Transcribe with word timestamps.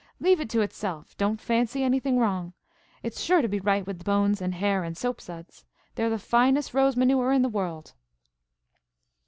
Leave 0.19 0.39
it 0.41 0.49
to 0.49 0.61
itself. 0.61 1.15
Don't 1.17 1.39
fancy 1.39 1.83
anything 1.83 2.17
wrong. 2.17 2.53
It's 3.03 3.21
sure 3.21 3.43
to 3.43 3.47
be 3.47 3.59
right 3.59 3.85
with 3.85 4.03
bones 4.03 4.41
and 4.41 4.55
hair 4.55 4.83
and 4.83 4.97
soap 4.97 5.21
suds. 5.21 5.63
They're 5.93 6.09
the 6.09 6.17
finest 6.17 6.73
rose 6.73 6.97
manure 6.97 7.31
in 7.31 7.43
the 7.43 7.49
world." 7.49 7.93